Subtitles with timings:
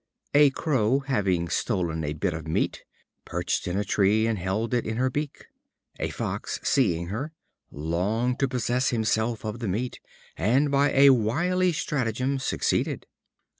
[0.33, 2.81] A Crow, having stolen a bit of flesh,
[3.23, 5.45] perched in a tree, and held it in her beak.
[5.99, 7.33] A Fox, seeing her,
[7.69, 10.01] longed to possess himself of the flesh,
[10.35, 13.05] and by a wily stratagem succeeded.